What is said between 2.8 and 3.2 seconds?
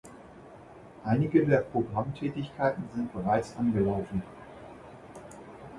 sind